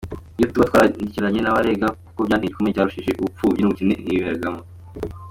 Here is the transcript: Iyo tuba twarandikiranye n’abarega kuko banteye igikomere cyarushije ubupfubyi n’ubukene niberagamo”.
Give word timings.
Iyo 0.37 0.47
tuba 0.51 0.67
twarandikiranye 0.69 1.39
n’abarega 1.41 1.87
kuko 2.05 2.19
banteye 2.21 2.47
igikomere 2.47 2.75
cyarushije 2.75 3.11
ubupfubyi 3.15 3.59
n’ubukene 3.61 3.95
niberagamo”. 4.05 4.61